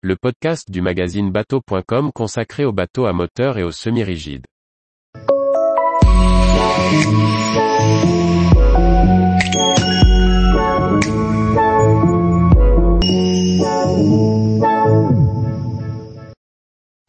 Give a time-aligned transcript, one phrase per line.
[0.00, 4.46] le podcast du magazine bateau.com consacré aux bateaux à moteur et aux semi-rigides.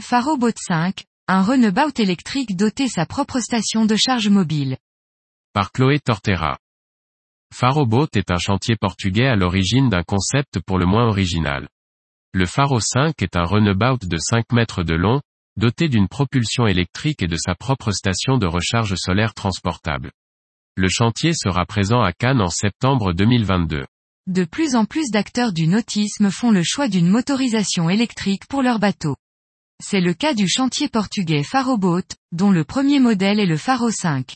[0.02, 4.78] Faro Boat 5, un runabout électrique doté sa propre station de charge mobile.
[5.54, 6.58] Par Chloé Tortera.
[7.54, 11.68] Faro Boat est un chantier portugais à l'origine d'un concept pour le moins original.
[12.32, 15.20] Le Faro 5 est un runabout de 5 mètres de long,
[15.58, 20.12] doté d'une propulsion électrique et de sa propre station de recharge solaire transportable.
[20.78, 23.84] Le chantier sera présent à Cannes en septembre 2022.
[24.28, 28.78] De plus en plus d'acteurs du nautisme font le choix d'une motorisation électrique pour leur
[28.78, 29.16] bateau.
[29.84, 33.90] C'est le cas du chantier portugais Faro Boat, dont le premier modèle est le Faro
[33.90, 34.36] 5.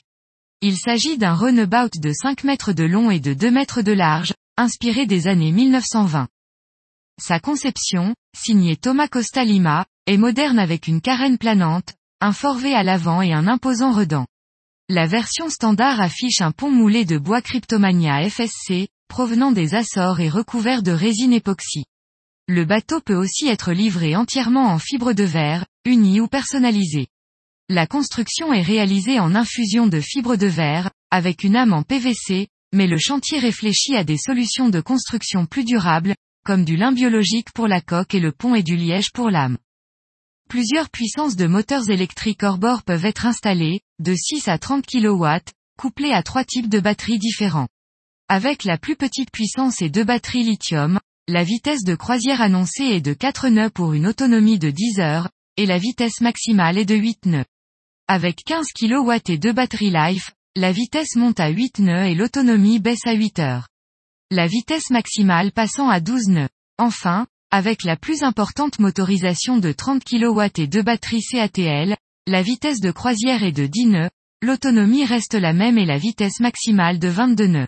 [0.61, 4.33] Il s'agit d'un runabout de 5 mètres de long et de 2 mètres de large,
[4.57, 6.27] inspiré des années 1920.
[7.21, 12.83] Sa conception, signée Thomas Costa Lima, est moderne avec une carène planante, un forvet à
[12.83, 14.25] l'avant et un imposant redent.
[14.89, 20.29] La version standard affiche un pont moulé de bois Cryptomania FSC, provenant des Açores et
[20.29, 21.85] recouvert de résine époxy.
[22.47, 27.07] Le bateau peut aussi être livré entièrement en fibre de verre, uni ou personnalisé.
[27.69, 32.47] La construction est réalisée en infusion de fibre de verre, avec une âme en PVC,
[32.73, 37.51] mais le chantier réfléchit à des solutions de construction plus durables, comme du lin biologique
[37.53, 39.57] pour la coque et le pont et du liège pour l'âme.
[40.49, 45.25] Plusieurs puissances de moteurs électriques hors bord peuvent être installées, de 6 à 30 kW,
[45.77, 47.69] couplées à trois types de batteries différents.
[48.27, 53.01] Avec la plus petite puissance et deux batteries lithium, la vitesse de croisière annoncée est
[53.01, 56.95] de 4 nœuds pour une autonomie de 10 heures, et la vitesse maximale est de
[56.95, 57.45] 8 nœuds.
[58.07, 62.79] Avec 15 kW et deux batteries Life, la vitesse monte à 8 nœuds et l'autonomie
[62.79, 63.67] baisse à 8 heures.
[64.31, 66.49] La vitesse maximale passant à 12 nœuds.
[66.77, 71.95] Enfin, avec la plus importante motorisation de 30 kW et deux batteries CATL,
[72.25, 74.09] la vitesse de croisière est de 10 nœuds,
[74.41, 77.67] l'autonomie reste la même et la vitesse maximale de 22 nœuds.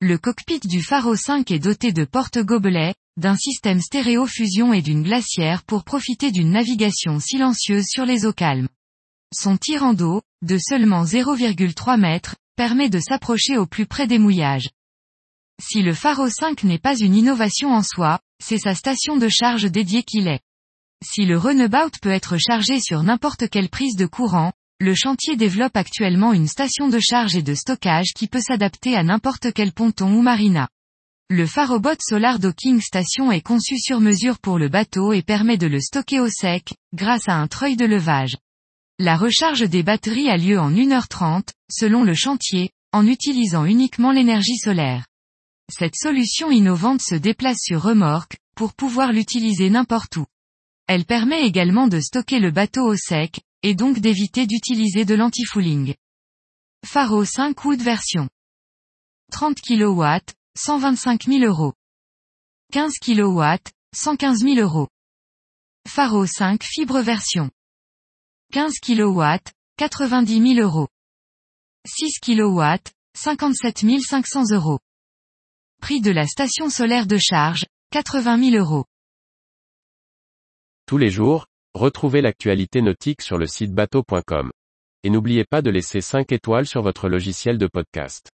[0.00, 5.64] Le cockpit du Faro 5 est doté de porte-gobelets, d'un système stéréo-fusion et d'une glacière
[5.64, 8.68] pour profiter d'une navigation silencieuse sur les eaux calmes.
[9.34, 14.70] Son tirant d'eau, de seulement 0,3 mètres, permet de s'approcher au plus près des mouillages.
[15.60, 19.70] Si le Faro 5 n'est pas une innovation en soi, c'est sa station de charge
[19.70, 20.40] dédiée qu'il est.
[21.04, 25.76] Si le runabout peut être chargé sur n'importe quelle prise de courant, le chantier développe
[25.76, 30.12] actuellement une station de charge et de stockage qui peut s'adapter à n'importe quel ponton
[30.14, 30.68] ou marina.
[31.28, 35.66] Le Farobot Solar Docking Station est conçu sur mesure pour le bateau et permet de
[35.66, 38.36] le stocker au sec, grâce à un treuil de levage.
[39.00, 44.56] La recharge des batteries a lieu en 1h30, selon le chantier, en utilisant uniquement l'énergie
[44.56, 45.04] solaire.
[45.70, 50.26] Cette solution innovante se déplace sur remorque, pour pouvoir l'utiliser n'importe où.
[50.86, 55.94] Elle permet également de stocker le bateau au sec, et donc d'éviter d'utiliser de l'antifouling.
[56.86, 58.28] Faro 5 Wood version.
[59.30, 60.04] 30 kW,
[60.56, 61.74] 125 000 euros.
[62.72, 63.42] 15 kW,
[63.94, 64.88] 115 000 euros.
[65.86, 67.50] Faro 5 fibre version.
[68.52, 69.22] 15 kW,
[69.76, 70.88] 90 000 euros.
[71.86, 72.62] 6 kW,
[73.14, 74.78] 57 500 euros.
[75.80, 78.84] Prix de la station solaire de charge, 80 000 euros.
[80.86, 84.50] Tous les jours, retrouvez l'actualité nautique sur le site bateau.com.
[85.04, 88.28] Et n'oubliez pas de laisser 5 étoiles sur votre logiciel de podcast.